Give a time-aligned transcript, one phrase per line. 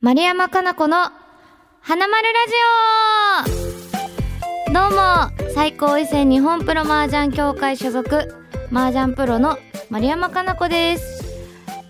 [0.00, 0.96] 丸山かな子の
[1.80, 3.52] 花丸ラジ
[4.68, 4.72] オ。
[4.72, 8.32] どうも最高位戦日本プロ麻雀協会所属
[8.70, 9.58] 麻雀プロの
[9.90, 11.24] 丸山かな子です。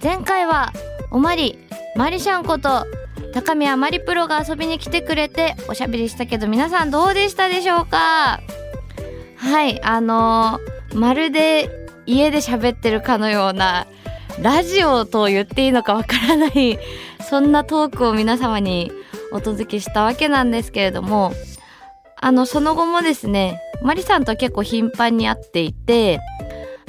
[0.02, 0.72] 前回は
[1.11, 1.59] おまり
[1.96, 2.86] マリシャンこと
[3.34, 8.40] 高宮まりプロが遊びに来てくれておしゃべりしたけど皆さんどうでしたでしょうか？
[9.36, 11.68] はいあのーまるで
[12.06, 13.86] 家で喋ってるかのような
[14.40, 16.79] ラジオと言っていいのかわからない
[17.22, 18.92] そんなトークを皆様に
[19.32, 21.32] お届けしたわけなんですけれども
[22.16, 26.20] あのその後もですねマリさんと結構頻繁に会っていて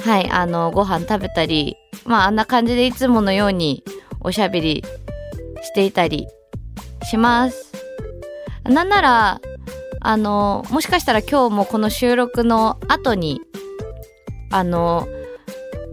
[0.04, 3.84] はいあのご飯食べたりまああんな感じでいつものように
[4.20, 4.84] おしゃべり
[5.62, 6.26] していたり
[7.04, 7.72] します。
[8.64, 9.40] なんなら
[10.00, 13.40] あのもしかしたら今日もこの収録の後に
[14.50, 15.08] あの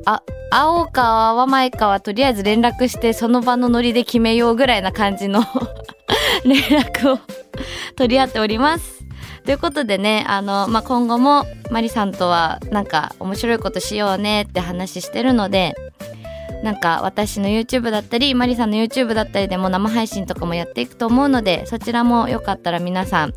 [0.08, 5.44] あ会おうか会わないかはとりあえず連絡してその場のノリで決めようぐらいな感じの
[6.46, 7.20] 連絡を
[7.98, 9.04] 取り合っております。
[9.44, 15.74] ということでねあの、まあ、今後もマリさんとはなんか面白いことしようねって話してるので
[16.64, 23.34] なんか私の YouTube だったりマリさんの YouTube だったりでも生配信とかもやっていくと思うのでそちらもよかったら皆さん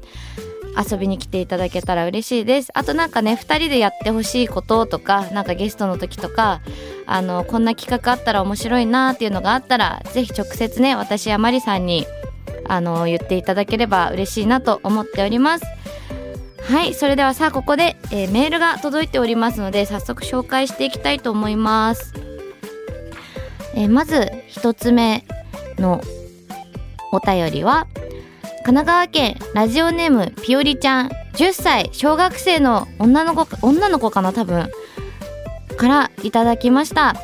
[0.76, 2.70] 遊びに来ていただけたら嬉しいです。
[2.74, 6.60] あとなんかね2人でやってほしいこととかなんかゲストの時とか
[7.06, 12.06] あのこんな企画あったら面白いなっていうのがあったらぜひ直接ね私やマリさんに
[12.66, 15.64] あの言っていただければ嬉しいなと思っております。
[16.62, 22.14] はいそれではさあここで、えーメールが届いておりますので早速紹介していきたいと思います、
[23.74, 25.24] えーまず一つ目
[25.78, 26.00] の
[27.12, 27.88] お便りは
[28.62, 31.08] 神奈川県ラジオネームピオリちゃん。
[31.32, 34.70] 10歳小学生の女の子か女の子かな多分。
[35.76, 37.14] からいただきました。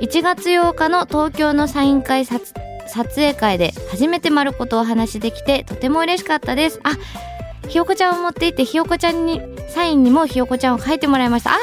[0.00, 2.54] 1月8日の東京のサイン会撮
[3.14, 6.80] 影会で初めてまることお話しできてとても嬉しかったです。
[6.84, 6.92] あ
[7.68, 11.50] ひよこちゃんを持っていてひよこちゃんにサインにもひよこちゃんを書いてもらいました。
[11.50, 11.56] あー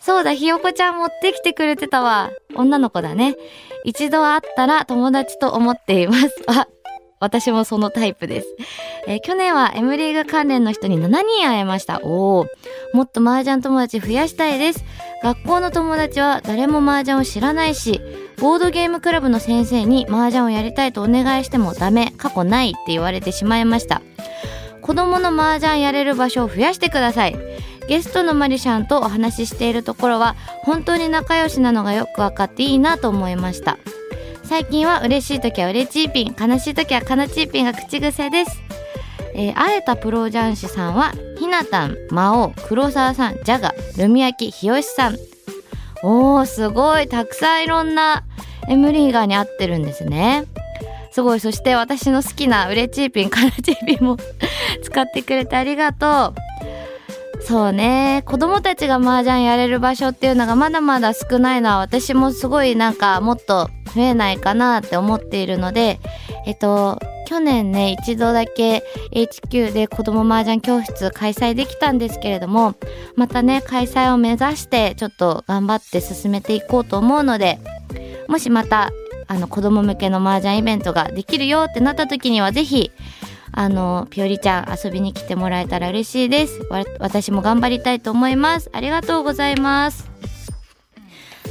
[0.00, 2.30] そうだひよこちゃん持ってきてくれてたわ。
[2.54, 3.36] 女の子だね。
[3.84, 6.30] 一度会ったら友達と思っています。
[6.46, 6.68] あ
[7.20, 8.46] 私もそのタイプです。
[9.06, 12.00] えー去年は M リーグ関連の人に7人会えました。
[12.02, 12.46] おお、
[12.92, 14.84] もっと麻雀友達増やしたいです。
[15.22, 18.00] 学校の友達は誰も麻雀を知らないし、
[18.40, 24.02] ボードゲームクラブの先生に麻雀をやりたいとお願いしてもダメ、過去ないって言われてしまいました。
[24.80, 27.36] 子供の麻雀やれる場所を増やしてください。
[27.88, 33.78] ゲストのマリシャンとお話ししているところは本当に仲良しなのがよく分かっていいなと思いました。
[34.48, 38.62] 最近は嬉しい時は嬉しいピン悲しい時は悲しいピンが口癖です、
[39.34, 45.16] えー、会えたプロ雀士さんはひなたん魔王黒沢さんジャガルミヤキ日吉さん。
[46.02, 48.24] おーすごいたくさんいろんな
[48.68, 50.46] M リーガーに会ってるんですね。
[51.10, 54.16] すごいそして私の好きな嬉しいピン悲しいピンも
[54.82, 56.67] 使ってくれてありがとう。
[57.48, 58.22] そうね。
[58.26, 65.98] 子供たちが麻雀やれる場所っていうのがまだまだ少ないのは私もすごいなんかもっと増えないかなって思っているので
[66.44, 72.74] えっと去年ね一度だけ HQ で子供麻雀教室開催できたんですけれども
[73.16, 77.58] またね開催を目指してちょっと頑張って進めていこうと思うので
[78.28, 78.90] もしまた
[79.26, 82.92] あの子供向けの麻雀イベントができるよってなった時にはぜひ
[83.52, 86.60] あのピオリちゃん遊びに来てもらえたら嬉しいです。
[86.70, 88.70] わ私も頑張りたいと思います。
[88.72, 90.10] ありがとうございます。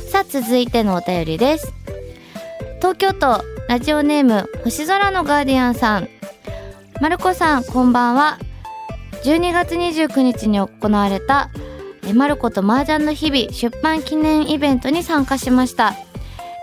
[0.09, 1.73] さあ続いてのお便りです。
[2.77, 6.09] 東京都ラジオネーム星空のガーディアンさん。
[7.01, 8.39] まるこさんこんばんは。
[9.23, 11.49] 12月29日に行われた
[12.07, 15.93] えまること麻雀の日々出版記念イベントに参加しました。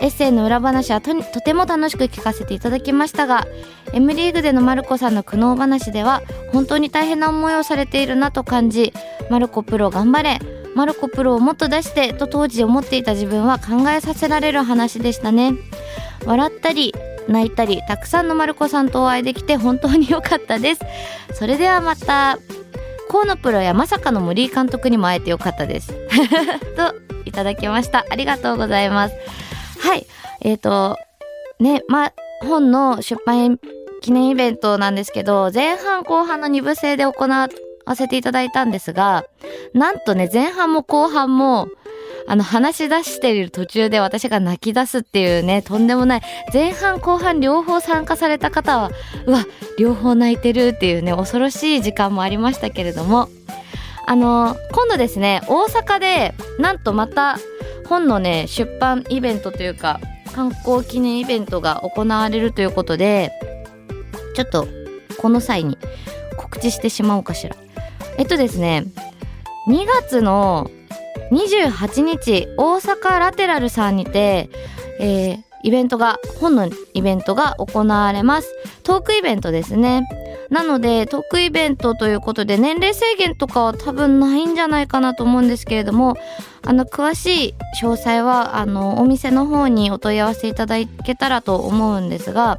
[0.01, 3.47] エッセイの裏話はととても楽しく聞かせていただきましたが
[3.93, 6.23] M リーグでのマルコさんの苦悩話では
[6.53, 8.93] 本当に大変な思いをされているなと感じ
[9.31, 10.41] マルコプロ頑張れ
[10.75, 15.53] マルコプロをもっと出してと当時思っていた自分は考えさせられる話でしたね。
[16.27, 16.93] 笑ったり
[17.29, 20.81] 泣いたりたくさんのマルコさんとお会いできて本当に良かったです。
[21.33, 22.39] それではまた
[23.09, 25.93] 河野プロやまさかの森井監督にも会えてよかったです。
[26.77, 26.95] と
[27.25, 28.05] いただきました。
[28.11, 29.15] ありがとうございます。
[29.85, 30.07] はい。
[30.41, 30.97] えっ、ー、と
[31.61, 33.59] ねま本の出版
[34.01, 37.49] 記念イベントなんですけど前半後半の2部制で行わ
[37.95, 39.25] せていただいたんですが
[39.73, 41.69] なんとね前半も後半も
[42.27, 46.23] あの話し出している途中で私が泣き出すっていうねとんでもない
[46.53, 48.91] 前半後半両方参加された方は
[49.27, 49.45] うわ
[49.79, 53.29] 両方泣いてるっていうね恐ろしい時間もありましたけれども
[54.07, 57.39] あの今度ですね大阪でなんとまた
[57.87, 60.01] 本のね出版イベントというか
[60.33, 63.33] 観光記念イベントが行われるということで
[64.35, 64.67] ちょっと
[65.19, 65.79] この際に
[66.37, 67.57] 告知してしまおうかしら。
[68.17, 68.85] えっとですね
[69.69, 70.71] 2月の
[71.31, 74.51] 28日大阪ラテラルさんにて、
[75.01, 78.55] えー、イベントが本のイベントが行われます。
[78.83, 80.07] トークイベントですね。
[80.51, 86.17] なのでトークイベントということで年齢制限とかは多分ないんじゃないかなと思うんですけれども
[86.63, 92.59] あの詳しい詳細はあのお店の方にお問い合わせいただけたらと思うんですが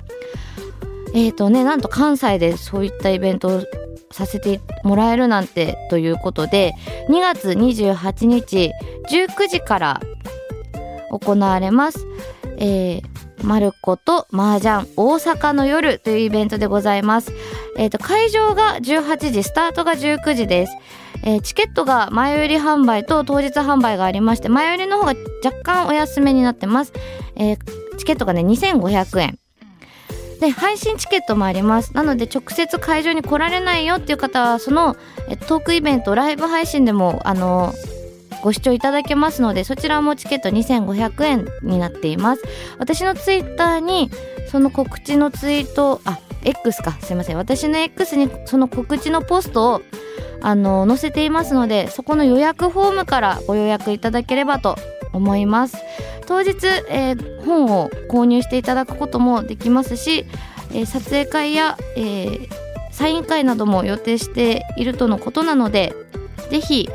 [1.13, 3.63] えっ、ー、とねなんと関西でそういったイベントを
[4.11, 6.73] させてもらえるなんてということで
[7.09, 8.71] 2月28日
[9.11, 10.01] 19時から
[11.11, 12.05] 行われます。
[12.57, 17.31] えーマルコと麻雀大阪の夜というイベントでございます。
[17.77, 20.73] えっ、ー、と、会場が18時、スタートが19時です。
[21.23, 26.93] えー、チケットが前売り販売と当日販売がありまして、前売りの方が若干お安めになってます。
[27.35, 29.39] えー、チケットがね、2500円。
[30.39, 31.93] で、配信チケットもあります。
[31.93, 34.95] なので、直接会場に来られないよっていう方は、その、
[35.29, 37.73] えトークイベント、ライブ配信でも、あの
[38.41, 42.43] ご視聴いただけますのでそちらもチケット2500円になっています。
[42.77, 44.09] 私のツイッターに
[44.51, 46.91] その告知のツイートあ X か。
[47.01, 47.37] すいません。
[47.37, 49.81] 私の X にその告知のポストを
[50.41, 54.75] あの載せていますのでそこの予約フォームからご予約いただければと
[55.11, 55.77] 思います。
[56.27, 60.25] 当日、えー、本を購入していただくこともできますし、
[60.71, 62.49] えー、撮影会や、えー、
[62.91, 65.93] サイン会なども予定しているとのことなので
[66.49, 66.89] ぜひ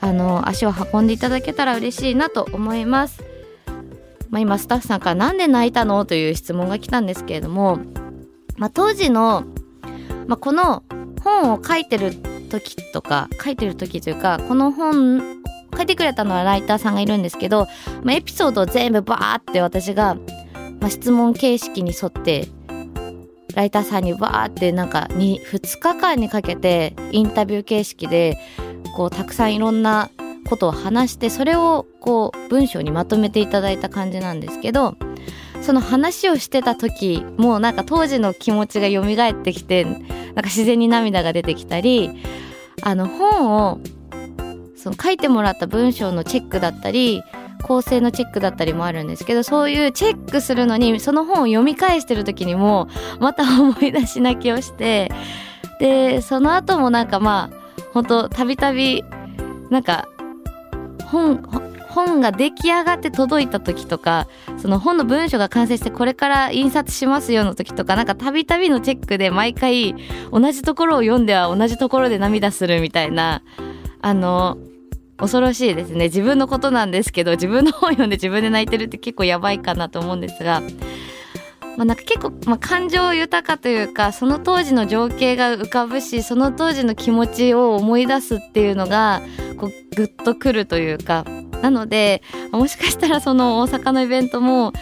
[0.00, 3.22] あの足を運んでいただけたら嬉しいなと思います。
[4.30, 7.78] まあ、今スタッフさんから「なんで泣いたの?」という質問が来たんですけれども、
[8.56, 9.44] まあ、当時の、
[10.26, 10.84] まあ、この
[11.22, 12.14] 本を書いてる
[12.48, 15.40] 時とか書いてる時というかこの本
[15.76, 17.66] 書いてくれたのはライターさんがいるんですけど、
[18.02, 20.14] まあ、エピソードを全部バーって私が、
[20.80, 22.48] まあ、質問形式に沿って
[23.54, 28.38] ライターさんにバーってなんか 2, 2日間にかけてインタビュー形式で
[28.94, 30.10] こうたくさんいろんな
[30.48, 34.96] ことを話してそれをこう文章にまとめていただいた感じなんですけど
[35.62, 39.96] その話をしてた時もうなんか当時の気持ちが蘇ってきてなん
[40.36, 42.10] か自然に涙が出てきたり
[42.82, 43.80] あの本を
[44.76, 47.22] その書いてもらった文章のチェックだったり
[47.62, 52.88] 構成のチェックだったりもあるんですけどそういうチェックするのにその本を読み返してる時にも
[53.20, 55.12] また思い出し泣きをして
[55.78, 57.59] でその後もなんかまあ
[57.92, 59.04] 本当たびたび
[59.70, 60.08] なんか
[61.06, 61.42] 本
[61.90, 64.28] 本が出来上がって届いた時とか
[64.58, 69.94] その本の文章が完成してこれから印刷しますよの時とかなんかたびたびのチェックで毎回
[70.30, 73.42] 同じところを読んでは同じところで涙するみたいな
[74.00, 74.58] あの
[75.18, 76.04] 恐ろしいですね。
[76.04, 80.62] 自分のことなんですけど自分の本読んで自分で泣いてるって結構やばいかなと思うんですが
[81.76, 89.22] まあ、なんか結構、まあ、感情豊かというかその当時の情景が浮かぶしその当時の気持ちを思い出すっていうのが
[89.56, 91.24] こうグッとくるというか。
[91.62, 92.22] なので
[92.52, 94.72] もしかしたらその大阪のイベントも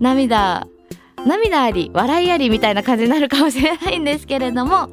[0.00, 0.66] 涙
[1.26, 4.88] 涙あり笑いありみたいな感じになるかもしれないんですけれども。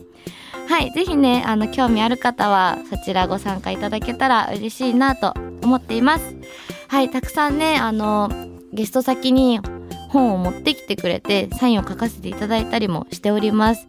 [0.67, 6.35] はい是非ねあの興味ある方はそちらご参加いただけたら嬉しいなと思っています。
[6.87, 8.29] はいたくさんねあの
[8.71, 9.59] ゲスト先に
[10.13, 13.87] 本を持ってきてくれてサインを書かせていただいたりもしております。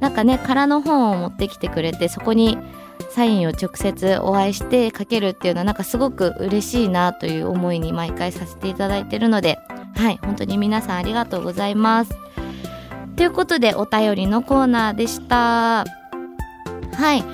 [0.00, 2.58] なんかね空の本を持ってきてくれてそこに
[3.10, 9.58] サインを直接お会いして書けるっていうのはなんかすごく嬉しいなという思いに毎回させていただいてるので
[9.96, 12.12] はい本当に皆さんありがとうございます。
[13.16, 15.84] ということでお便りのコーナーでした。
[15.84, 17.24] はい。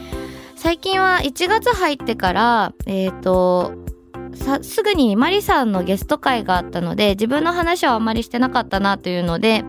[0.56, 3.87] 最近は1月入ってからえっ、ー、と
[4.34, 9.64] さすぐにマリさんのゲスト会があったので自分の話はあまりしてなかったなというので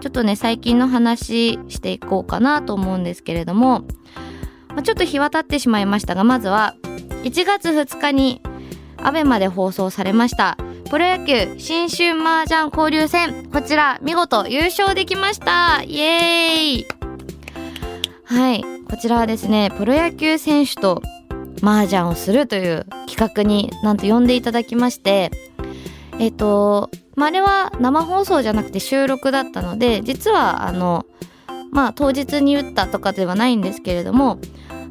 [0.00, 3.80] ちょっとね最近の話していこうかなと思うんですけれども、
[4.68, 6.74] まあ、ちょっと日は経ってしまいましたがまずは
[7.24, 8.40] 1月2日に
[8.98, 10.56] ABEMA で放送されました。
[10.90, 13.50] プロ野球新春麻雀交流戦。
[13.50, 15.82] こちら見事優勝できました。
[15.82, 16.86] イエーイ。
[18.24, 18.64] はい。
[18.88, 21.02] こちらはですねプロ野球選手と
[21.62, 25.30] 麻雀をするという企画になんと呼んでいただきまして
[26.18, 31.06] えっ、と、まあ、あれは生放送じゃなくて収録だったので実はあの
[31.70, 34.40] まあ当日に打ったとかではないんですけれども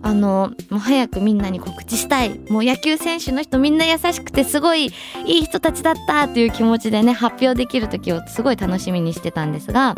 [0.04, 2.40] あのもう早くみんなに告知したい。
[2.50, 9.96] もう野球選手の人みんな優しくてすごいいい人たちだったっていう気持ちでね発表できる時をすごい楽しみにしてたんですが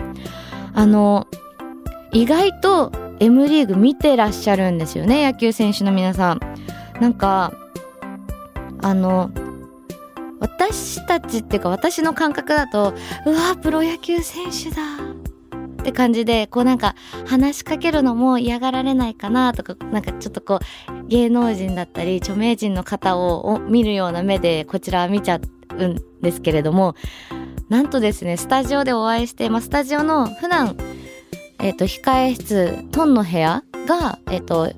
[0.74, 1.28] あの
[2.12, 6.40] 意外と M リーグ見てらっしゃるんですよね野球選手の皆さん。
[7.00, 7.54] なんか
[8.82, 9.32] あの
[10.40, 12.94] 私たちっていうか私の感覚だと
[13.26, 14.82] うわプロ野球選手だ
[15.82, 16.96] って感じでこうなんか
[17.26, 25.40] 話しかけるのも嫌がられないかなとかなんかちょっとこう芸能人だったり著名人の方を見るような目でこちら見ちゃ
[25.78, 26.96] うんですけれども
[27.70, 30.76] なんとですねスタジオでお会いして、まあ、スタジオの普段
[31.60, 34.72] えっ、ー、と控え室トンの部屋がえっ、ー、と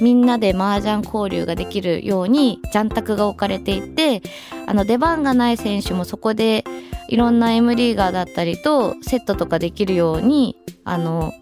[0.00, 4.22] みんなで麻雀交流ができるようにジャン卓が置かれていて
[4.66, 6.64] あの出番がない選手もそこで
[7.08, 11.32] いろんな M リーガーだったりとセットとかできるようにあの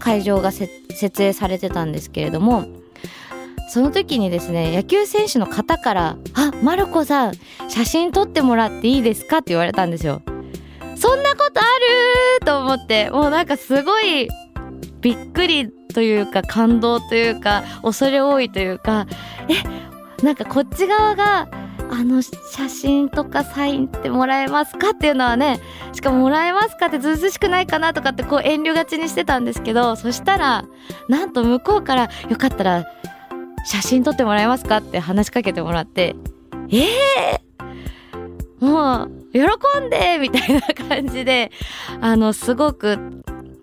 [0.00, 0.70] 会場が設
[1.22, 2.64] 営されてたんですけれども
[3.68, 7.32] その時にですね野球選手の方から「あマルコさん
[7.68, 10.22] 写真撮ってもらっていいですか?」って言われたんですよ。
[10.94, 11.64] そんなことあ
[12.40, 14.28] ると思ってもうなんかすごい
[15.00, 19.06] びっくりというか感動というか恐れ多いというか
[19.48, 21.48] えなんかこっち側が
[21.90, 25.60] あの写真とかサインってもらえますかっていうのはね
[25.92, 30.64] しかももらえますかってずうずしくないかなとかってこう遠慮がちにしてたんですけどそしたら
[31.08, 32.86] なんと向こうからよかったら
[33.66, 36.16] 写真撮ってもらえますかって話しかけてもらって
[36.70, 39.40] えー、もう喜
[39.80, 41.50] んでみたいな感じで
[42.00, 42.96] あのすごく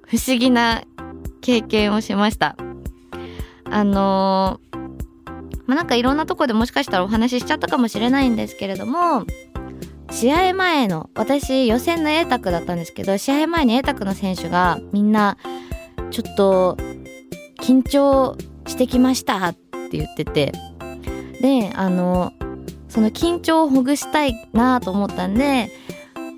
[0.08, 0.84] 不思議な
[1.42, 2.56] 経験をしました。
[3.72, 4.60] あの、
[5.68, 9.26] まあ、なんかいろんなとこでもしかしたらお話ししちゃったかもしれないんですけれども、
[10.12, 15.38] 試合前の、私予選の A 卓だったんですけど、試合前に A 卓の選手がみんな、
[16.10, 16.78] ちょっと、
[17.62, 18.36] 緊張
[18.66, 20.54] してきましたって言ってて、
[21.42, 22.34] で、あの、
[22.90, 25.70] その緊張をほぐしたいなと思ったんで、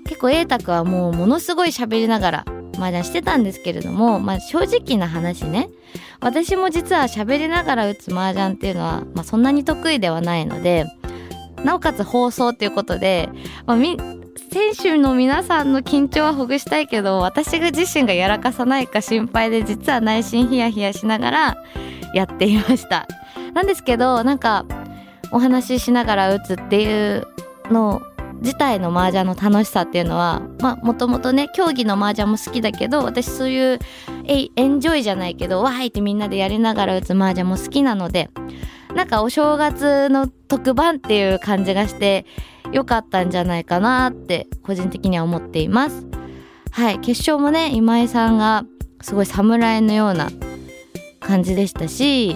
[0.04, 2.44] 結構 A 卓はもうものすごい喋りながら
[2.74, 5.68] 麻雀してたんですけれども、まあ、正直な話ね。
[6.20, 10.86] 私も実は喋りながら打つ麻雀っていうのは、まあ、そんなに得意ではないので
[11.64, 13.28] なおかつ放送っていうことで、
[13.66, 13.98] まあ、み
[14.52, 21.56] 選手の皆さんの緊張はほぐしたいけど私が自身がやらかさないか心配で実は内心ヒヤヒヤしながら
[22.14, 23.08] やっていました。
[23.54, 24.64] なんですけどなんか
[25.32, 27.26] お話ししながら打つっていう
[27.70, 28.02] の
[28.40, 33.78] 自体の麻雀の楽しさっていうのはまあもともとね競技の麻雀も好きだけど私そういう
[34.26, 38.30] えエンジョイじゃないけどわーいってみんなでやりながら打つ麻雀も好きなので
[38.94, 42.26] なんかお正月の特番っていう感じがして
[42.72, 46.06] 良かったんじゃないかなって個人的には思っています。
[46.72, 48.64] はい決勝もね今井さんが
[49.02, 50.30] すごい侍のような
[51.20, 52.34] 感じでしたし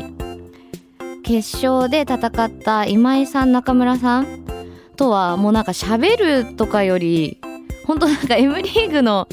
[1.27, 4.45] 決勝で戦った今井さん中村さん
[4.95, 7.41] とはもうなんか喋るとかより
[7.85, 9.27] 本当なんか M リーグの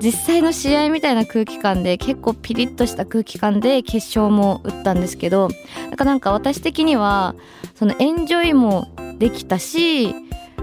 [0.00, 5.48] 実際の試合みたいな空気感で結構ピリッとした空気感で決勝も打ったんですけど
[5.88, 7.34] なんかなんか私的には
[7.74, 8.86] そのエンジョイも
[9.18, 10.14] できたし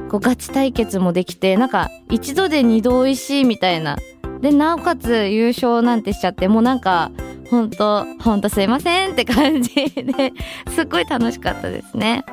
[0.10, 3.98] こうガチ対決もできてなんか一度で二度美味しいみたいな。
[4.40, 7.12] でなおかつ優勝なんてしちゃってもうなんか
[7.50, 10.34] ほんとほんとすいませんって感じで
[10.70, 12.24] すっごい楽しかったですね。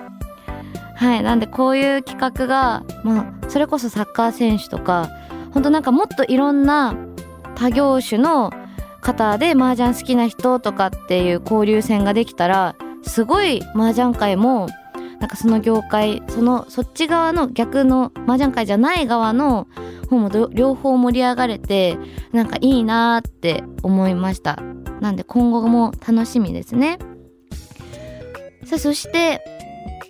[0.96, 5.10] はいなんでこういう企画がまあそれこそサッカー選手とか
[5.52, 6.94] ほんとなんかもっといろんな
[7.54, 8.52] 他業種の
[9.02, 14.68] 方で麻雀好きな人とかっていう交流戦ができたらすごい麻雀界も
[15.20, 19.68] なんかその業界そのそっち側の逆の麻雀界じゃない側の
[20.10, 21.98] 方も両方盛り上がれて
[22.32, 24.58] なんかいいなって思いました
[25.00, 26.98] なんで今後も楽しみですね。
[28.64, 29.40] さあそして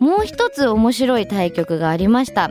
[0.01, 2.51] もう一つ面白い対局がありました。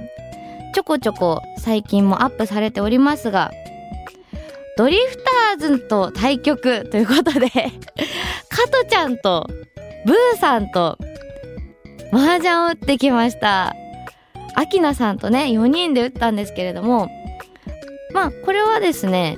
[0.73, 3.51] ちょこちょこ最近もアップされておりますが
[4.77, 7.49] ドリフターズと対局ということで
[8.49, 9.47] 加トちゃんと
[10.05, 10.97] ブーさんと
[12.11, 13.75] 麻雀を打ってきました。
[14.57, 17.09] アキナさんとね4人で打ったんですけれども
[18.13, 19.37] まあこれはですね、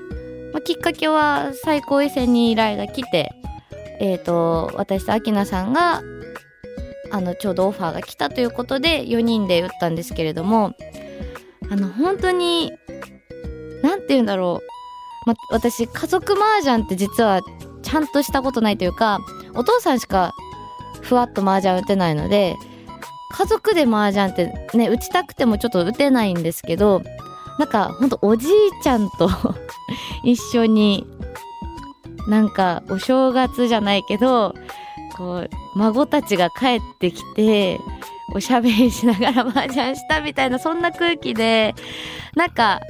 [0.58, 3.32] まあ、きっかけは最高位戦に依頼が来て
[4.00, 6.02] え、ー、と私とアキナさんが
[7.12, 10.76] あのちょうどオファーが来たということで4人で打ったんですけれども
[11.70, 12.72] あの本当に
[13.84, 14.64] 何て言うんだろ
[15.26, 17.42] う、ま、私家族麻雀って実は
[17.84, 19.20] ちゃんとしたことないというか
[19.54, 20.34] お父さんしか
[21.02, 22.56] ふわっと麻雀打てないので
[23.32, 27.04] 家族で麻雀ってね打ちたくてもちょっと打てないんですけど
[27.60, 29.30] なんかほんとおじいちゃんと
[30.28, 31.08] 一緒に
[32.28, 34.54] なんかお正月じゃないけど
[35.16, 37.80] こう孫たちが帰ってきて
[38.36, 41.74] おしゃべりしながら麻雀したみたいなそんな空気で
[42.36, 42.82] なんか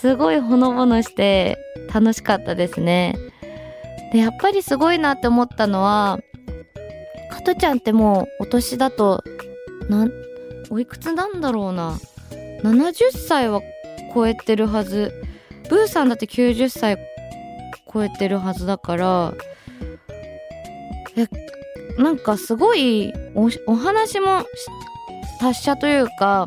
[0.00, 1.58] すごいほのぼのして
[1.92, 3.14] 楽しかったですね。
[4.12, 6.18] でやっぱりすごいなって思ったのは
[7.30, 9.22] 加トちゃんってもうお年だと
[9.90, 10.08] な
[10.70, 11.98] おいくつなんだろうな
[12.62, 13.60] 70歳は
[14.14, 15.12] 超えてるはず
[15.74, 16.96] ブーさんだって90歳
[17.92, 19.34] 超えてるはずだから
[21.16, 21.26] え
[22.00, 24.44] なんかすごいおお話も
[25.40, 26.46] 達者というか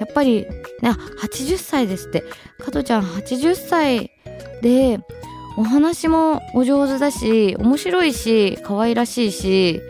[0.00, 0.46] やっぱり
[0.82, 0.90] ね
[1.22, 2.24] 80歳ですって。
[2.58, 4.10] 加トちゃん80歳
[4.62, 4.98] で
[5.56, 9.80] お話もお上手だし面白いし可愛らしいし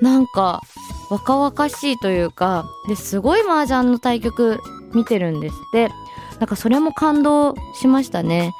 [0.00, 0.62] なんか
[1.10, 4.60] 若々しいというかですごい麻雀の対局
[4.94, 5.90] 見てるんですって。
[6.38, 8.52] なんかそれも感動しましたね。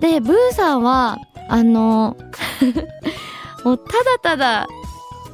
[0.00, 2.16] でブーさんはあの
[3.64, 4.66] もうただただ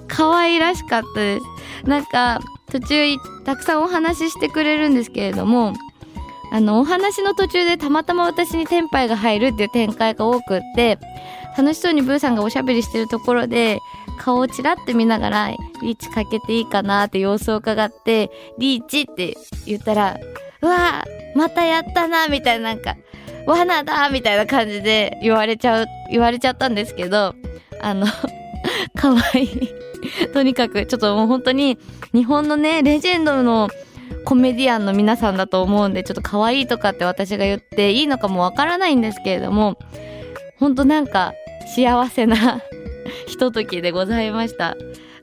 [0.09, 1.47] 可愛らしかったです。
[1.87, 2.41] なんか
[2.71, 5.75] 途中たくさんお話ししてくれるんですけれども
[6.51, 10.99] あのお話の途中でたまたま私にテンパイが入るっていう展開が多くって
[11.57, 13.79] 楽しそうにブーさんがおしゃべりしてるところで
[14.19, 15.51] 顔をちらって見ながら
[15.83, 20.19] リーチかけていいかなって様子を伺ってリーチって言ったら
[20.63, 22.97] うわまたやったなみたいななんか
[23.47, 27.35] 罠だみたいな感じで言われちゃう言われちゃったんですけど
[27.81, 28.07] あの
[28.97, 29.75] 可愛い
[30.33, 31.79] とにかくちょっともう本当に
[32.13, 33.69] 日本のねレジェンドの
[34.25, 39.79] コメディアンの皆さんだと思うんでちょっと可愛いとかって私が言っていいのかもわからないんですけれども
[40.59, 41.35] 本当なんか
[41.75, 42.63] 幸せな
[43.27, 44.77] ひとときでございました。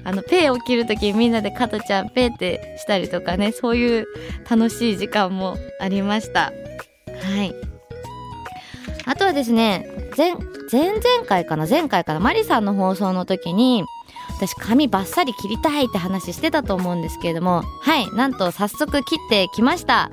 [0.03, 4.07] あの、ペイを切るときみんなで加トちゃんペイってしたりとかね、そういう
[4.49, 6.51] 楽しい時間もありました。
[7.31, 7.53] はい。
[9.05, 10.33] あとはですね、前、
[10.71, 13.83] 前々回かな前回かなマリさんの放送の時に、
[14.37, 20.09] 私髪バッサリ切りたいって話してたと思うんですけれども、はい、なんと早速切ってきました。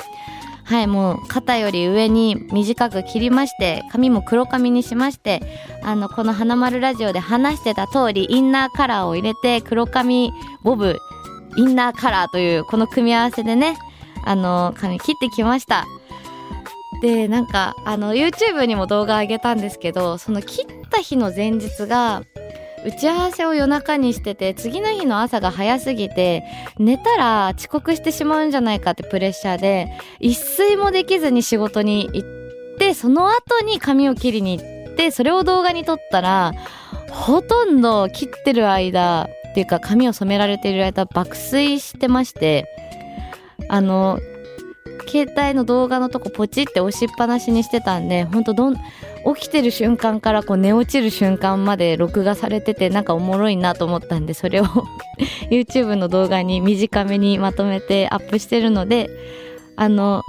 [0.68, 5.40] はい、もう肩より上に短く切りまして、髪も黒髪にしまして、
[5.82, 10.30] あの、この花丸ラジオで話してた通り、インナーカラーを入れて、黒髪
[10.62, 10.98] ボブ、
[11.56, 13.78] インナーカラーという、この組み合わせでね、
[14.26, 15.86] あの、髪切ってきました。
[17.00, 22.24] で、なんか、あの、YouTube にも動画上げたんですけど、その切った日の前日が、
[22.84, 26.44] 打ち合わせを夜中にしてて次の日の朝が早すぎて
[26.78, 29.88] 寝たら遅刻してしまうんじゃないかってプレッシャーで
[30.20, 36.52] 一睡もできずに仕事に行ってその後に髪を切りに行ってそれを動画に撮ったら
[37.10, 42.66] ほとんど切ってる間っていうか髪を染められている間爆睡してまして
[43.68, 44.20] あの
[45.08, 54.64] 携帯の動画のとこポチって押しっぱなしにしてたんでほんとどん起きてる瞬間からこう寝落ちる瞬間まで録画されててなんかおもろいなと思ったんでそれを
[55.50, 59.08] YouTube の動画に短めにまとめてアップしてるので
[59.76, 60.22] あの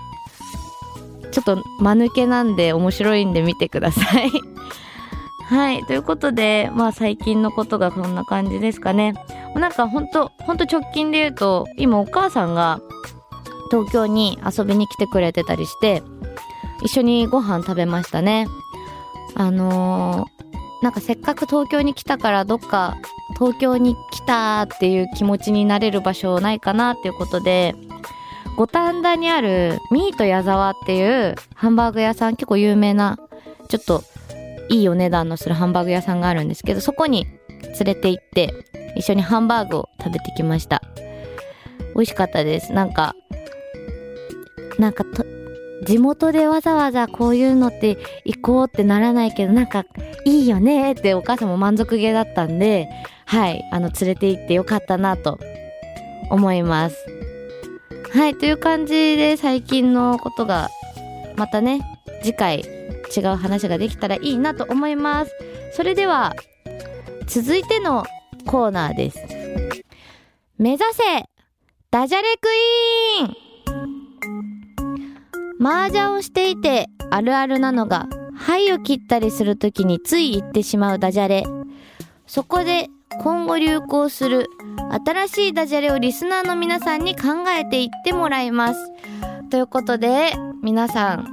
[1.32, 4.32] ちょっと間抜けなんで面白いんで見てください
[5.50, 5.84] はい。
[5.86, 9.16] ということで、まあ最近のことがこんな感じですかね。
[9.56, 12.80] なんかほんと、ほんと直近で言うと、今お母さんが
[13.70, 16.04] 東京に遊びに来てくれてたりして、
[16.82, 18.48] 一緒にご飯食べましたね。
[19.36, 22.98] あのー、なんかせっかく東京に来たからどっか
[23.38, 27.76] 東京に来たっていう気持ちになれる場所ないかなっていうことで、
[28.58, 33.18] 五反田にあるミート矢沢っていうハンバーグ屋さん結構有名な、
[33.70, 34.04] ちょっと
[34.70, 38.54] いいお値段のするハンバーグ屋さんがあるんですけど、そこに連れて行って
[38.96, 40.82] 一緒にハンバーグを食べてきました。
[41.96, 42.74] 美味しかったです。
[42.74, 43.16] なんか、
[44.80, 45.26] なんかと、
[45.86, 49.86] 地元でわざわざこういうのって行こうってならないけど、なんか
[50.26, 52.88] いいよねってお母さんも満足げだったんで、
[53.26, 55.38] はい、あの、連れて行ってよかったなと
[56.30, 56.98] 思います。
[58.14, 60.70] はい、という感じで最近のことが、
[61.36, 61.82] またね、
[62.24, 62.60] 次回
[63.16, 65.34] 違う話ができたらいいなと思います。
[65.74, 66.34] それでは、
[67.28, 68.06] 続いての
[68.46, 69.20] コーナーです。
[70.58, 71.04] 目指せ
[71.92, 72.50] ダジャレク
[73.22, 73.49] イーン
[75.62, 81.44] 麻雀をしていてあるあるなのが、灰を切ったりするときについ言ってしまうダジャレ。
[82.26, 82.88] そこで
[83.22, 84.48] 今後流行する
[85.06, 88.80] 新しいダジャレをリスナーの皆さんに考えていってもらいます。
[89.50, 91.28] ということで、皆さん、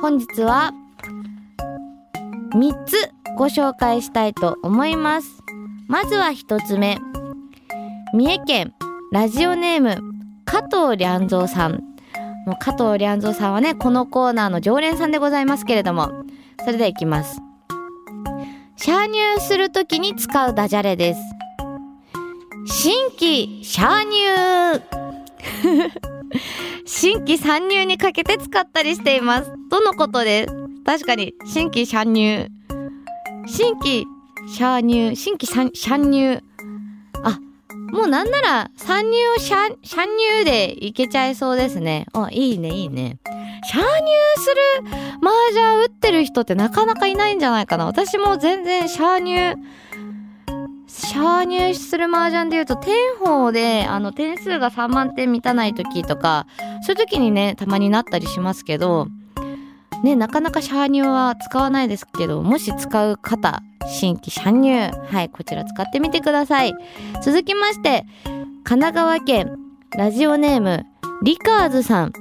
[0.00, 0.72] 本日は
[2.54, 2.96] 3つ
[3.36, 5.28] ご紹介したいと思います。
[5.88, 6.98] まずは1つ目。
[8.14, 8.74] 三重県
[9.12, 9.98] ラジオネーム
[10.46, 11.89] 加藤良三さん。
[12.46, 16.10] もう加藤良三さんはね、このコーナーの常連さんでございますけれども、
[16.64, 17.40] それではいきます。
[18.76, 21.20] シャー入するときに使うダジャレです。
[22.66, 24.82] 新規シャー入
[26.86, 29.52] 新規参入にかけて使ったりしています。
[29.70, 30.54] とのことです。
[30.84, 32.48] 確かに、新規参入。
[33.46, 34.06] 新規
[34.48, 36.42] シャー入、新規参入。
[37.92, 42.06] もうなんなら参入をシャシャン入でいけちゃいそうですね。
[42.12, 43.18] あ、いいね、いいね。
[43.64, 43.88] シャー入
[44.36, 47.86] する麻雀打ってる人ってなかなかいないんじゃないかな。
[47.86, 49.56] 私も全然シャー入、
[50.86, 56.46] シャー入する麻雀で言うと、天宝で、あの、点数が3万点満たない時とか、
[56.82, 59.08] そういう時にね、たまになったりしますけど、
[60.02, 66.74] ね、なかなかシャー入は使わないですけど、もし使う方、新規シャン入、はい、こちら使ってみてください。
[67.22, 68.06] 続きまして、
[68.64, 69.56] 神奈川県、
[69.96, 70.86] ラジオネーム、
[71.22, 72.12] リカーズさん。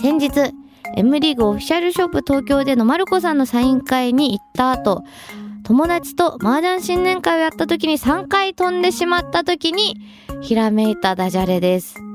[0.00, 0.54] 先日、
[0.96, 5.04] M リーグオフィシャルショップ東京でのマルコさんのサイン会に行った後、
[5.64, 10.00] 友達と麻雀新年会をやった時に3回飛んでしまった時に、
[10.40, 12.07] ひらめいたダジャレです。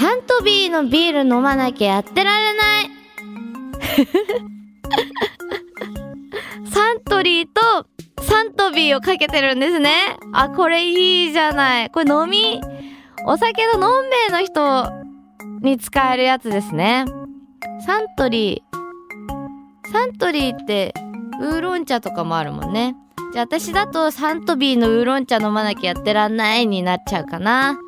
[0.00, 2.90] サントビーのビール飲まなきゃやってられない
[6.72, 7.60] サントリーと
[8.24, 10.16] サントビーをかけてるんですね。
[10.32, 11.90] あ、これいいじゃない。
[11.90, 12.62] これ飲み、
[13.26, 14.90] お酒ののんべえの人
[15.60, 17.04] に使えるやつですね。
[17.84, 19.92] サントリー。
[19.92, 20.94] サントリーって
[21.42, 22.94] ウーロン茶とかもあるもんね。
[23.34, 27.78] じゃあ私だとサントビーのウーロン茶飲まなきゃやってらんないになっちゃうかな。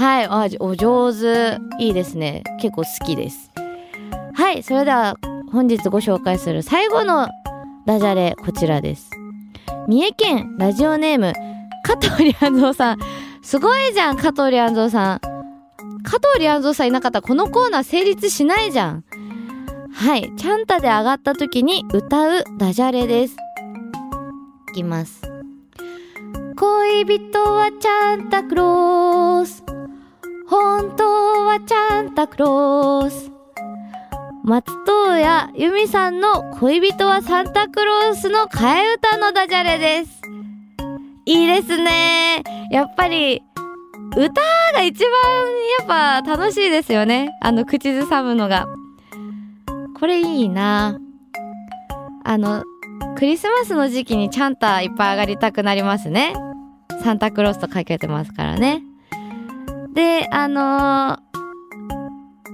[0.00, 1.58] はい、あ、お上手。
[1.78, 2.42] いいですね。
[2.58, 3.50] 結構好きです。
[4.32, 5.16] はい、それでは
[5.52, 7.28] 本日ご紹介する最後の
[7.84, 9.10] ダジャレ、こちらです。
[9.88, 11.34] 三重県ラジオネーム、
[11.84, 12.98] 加藤リアンゾーさん。
[13.42, 15.20] すごいじゃん、加藤リアンゾーさん。
[16.02, 19.04] 加藤リアンゾーさんいなかったらこのコーナー成立しないじゃん。
[19.92, 20.32] はい。
[20.34, 23.36] チャンタで上がった時に歌うダジャレです。
[24.72, 25.20] いきます。
[26.56, 29.62] 恋人はチャンタクロース。
[30.50, 31.04] 本当
[31.46, 33.30] はチャンタクロース。
[34.42, 40.20] 松任谷由実さんの恋人はサンタクロースの替え歌のダジャレです。
[41.24, 42.42] いいですね。
[42.72, 43.44] やっぱり、
[44.16, 44.42] 歌
[44.74, 45.04] が一
[45.86, 47.30] 番やっぱ楽しいですよね。
[47.40, 48.66] あの口ずさむのが。
[50.00, 50.98] これいいな
[52.24, 52.64] あの、
[53.16, 56.34] クリスマスの時期にチャンタいっぱい上がりたくなりますね。
[57.04, 58.82] サンタクロースとかけてますからね。
[59.94, 61.18] で、あのー、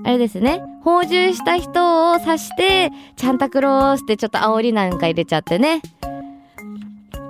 [0.05, 0.63] あれですね。
[0.83, 5.83] 放獣した人を指して、チャンタクロースってちょっと煽りなんか入れちゃってね。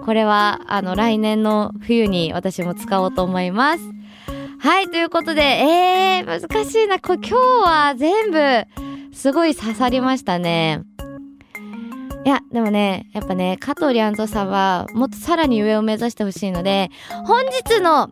[0.04, 3.84] これは、あの、来年の冬に私も使おうと思います。
[4.60, 6.98] はい、ということで、えー、難しいな。
[6.98, 7.34] これ今日
[7.66, 8.66] は全部、
[9.12, 10.82] すごい刺さりましたね。
[12.26, 16.90] いや、でもね、やっぱね、加藤リアンゾさんは、もっとさらに上を目指してほしいので、
[17.24, 18.10] 本日の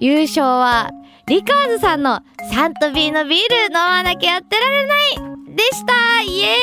[0.00, 0.90] 優勝は、
[1.26, 6.54] リカーズさんのサントビーのビール飲まなきゃやってられないでしたイエ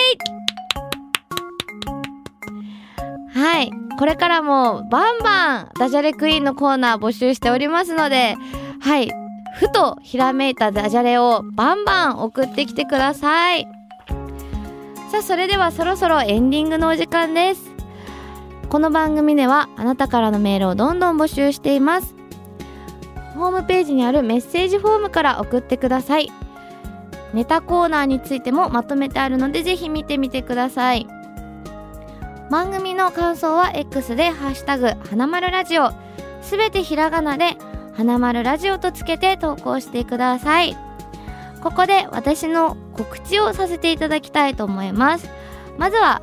[3.35, 3.71] ーイはい。
[3.99, 8.35] これからもバンバンダジャレクイーンのコーナー募集しておりますので、
[8.79, 9.11] はい。
[9.59, 13.67] ふとひらめいたダジャレをバンバン送ってきてください。
[15.11, 17.71] さあ、それではそろそろエンディングのお時間です。
[18.69, 22.16] この番組ではあなたからのメールをどんどん募集しています。
[23.37, 26.29] ホームページにあるメッセージフォームから送ってください。
[27.33, 31.07] ネタコーナーについてもまとめてあるのでぜひ見てみてください。
[32.49, 35.91] 番組の感想は X でハッシュタグ花丸ラジオ。
[36.41, 37.57] すべてひらがなで
[37.93, 40.77] 花丸ラジオとつけて投稿してください。
[41.61, 45.29] ここで私の告知をさせていただきたいと思います。
[45.77, 46.21] まずは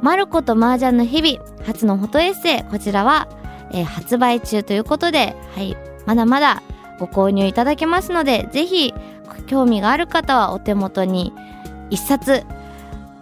[0.00, 2.62] マルコと麻雀の日々初のフォトエッセイ。
[2.62, 3.28] こちらは、
[3.72, 5.76] えー、発売中ということではい。
[6.08, 6.62] まだまだ
[6.98, 8.94] ご購入いただけますのでぜひ
[9.46, 11.34] 興味がある方はお手元に
[11.90, 12.44] 一冊。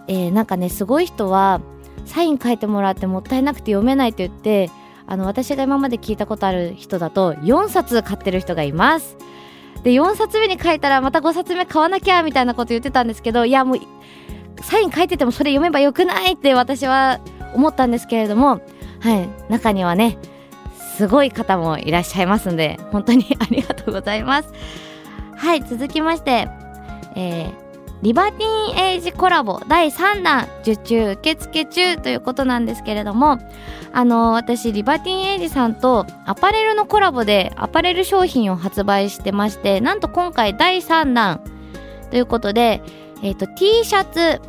[0.09, 1.59] えー、なんかねすごい人は
[2.05, 4.69] サイン書いてもらってもったいなくて読めないと言って
[5.05, 9.17] あの私が今まで聞いたことある人だと4冊買ってる人がいます。
[9.83, 13.79] で4冊目に書いたらまた5冊目買わなきゃみたいなこと言ってたんですけどいやもう
[14.61, 17.19] サイン書いててもそれ読めばよくないって私は
[17.53, 18.61] 思ったんですけれども
[19.01, 20.17] はい中にはね
[20.97, 24.51] すごい方もいらっしゃいますので本当に ありがとうございます
[25.35, 26.49] はい続きまして
[27.15, 27.67] えー
[28.03, 33.39] リバティンエイジコラボ第3弾受注受付中ということなんですけれども、
[33.91, 41.41] あの、私、リバティンエイジさんとアパレルのコラボでアパレル商品を発売してまして、なんと今回第3弾
[42.11, 42.83] ということで、
[43.23, 44.41] えっ、ー、と、T シャツ、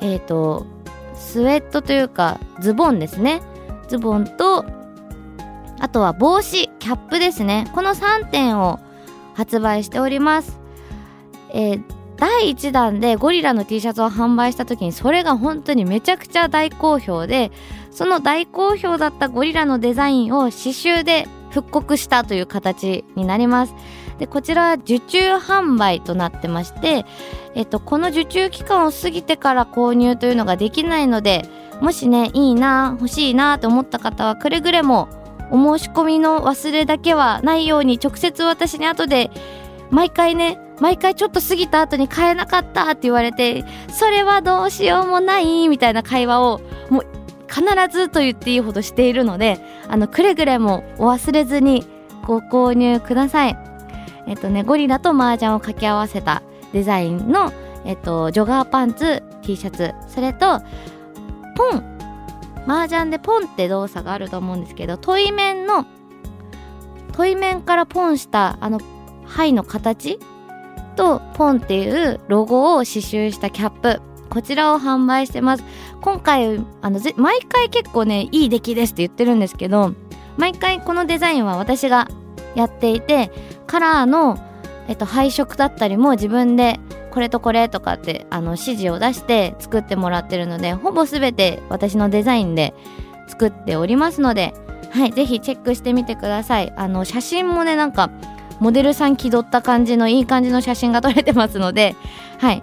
[0.00, 0.66] えっ、ー、と、
[1.14, 3.42] スウェットというか、ズボンですね。
[3.88, 4.64] ズボンと、
[5.78, 7.70] あとは帽子、キャップですね。
[7.74, 8.80] この3点を
[9.34, 10.58] 発売しております。
[11.50, 17.52] えー第1弾でゴリラの T シャツを販売した時にそれが本当にめちゃくちゃ大好評で
[17.90, 23.74] その大好評だったゴリラのデザインを刺繍で復刻したという形になります
[24.18, 27.04] でこちらは受注販売となってまして、
[27.54, 31.48] えっと、この受注期間を過ぎてから購入というのができないので
[31.80, 35.08] もしねいいな欲しいなと思った方はくれぐれも
[35.50, 39.30] お申し込みの忘れだけはないように直接私に後で
[39.90, 47.06] 毎回ね毎回ちょっと過ぎた後に買えなかったって言われてそれはどうしようもないみたいな会話をもう
[47.48, 51.86] 必ずと言っていいほどしているのであのくれぐれもお忘れずに
[52.26, 53.56] ご購入ください。
[54.26, 57.52] えっとねゴリラと麻雀を掛け合わせたデザインの
[57.84, 60.60] えっとジョガーパンツ T シャツそれと
[61.54, 61.95] ポン
[62.66, 65.86] 麻雀でポンって動作があると思うんですけど問い面の
[67.12, 68.80] 問い面からポンしたあの
[69.26, 70.18] 牌の形
[70.96, 74.00] とポンっていうロゴを刺繍したキャップ。
[74.28, 75.64] こちらを販売してます。
[76.02, 79.94] 今回あの毎回結構ねいい出来ですって言ってるんですけど
[80.36, 82.08] 毎回このデザインは私が
[82.54, 83.30] やっていて
[83.66, 84.38] カラーの、
[84.88, 86.80] えっと、配色だったりも自分で
[87.16, 92.74] これとこれとかってあの指示を出して作ってもらってるのでほぼ全て私のデザインで
[93.26, 94.52] 作っておりますので
[94.90, 96.74] はいぜひチェックしてみてください。
[96.76, 98.10] あの写真もねなんか
[98.60, 101.96] モデルさん気取った感じのいい感じの写真が撮れてますので
[102.36, 102.62] はい。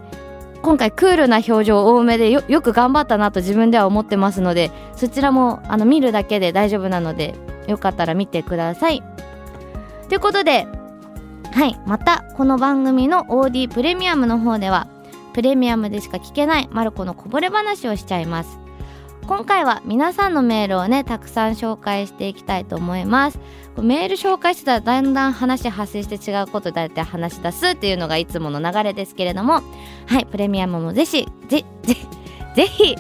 [0.61, 7.33] 今回クールな表情多めでよく頑張ったなと自分では思ってますのでそちらもあの見るだけで大丈夫なので
[7.65, 9.01] よかったら見てください。
[10.09, 10.67] ということで
[11.53, 11.79] はい。
[11.85, 14.87] またこの番組の OD プレミアムの方では
[15.33, 18.57] プレミアムでしか聞けないマルコのこぼれ話をしちゃいます。
[19.27, 23.39] 今回は皆さんのメールをねたくさん紹介していきたいと思います。
[23.79, 29.61] メール紹介してたらだんだん話発生して違うことだって話し出すっていうのがいつもの流れですけれども
[30.07, 30.25] はい。
[30.25, 31.95] プレミアムもぜひぜぜ
[32.55, 32.95] ぜひ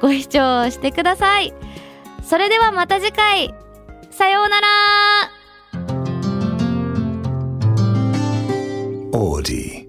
[0.00, 1.52] ご視聴してください。
[2.22, 3.52] それではまた次回。
[4.10, 5.35] さようなら。
[9.16, 9.85] Audi.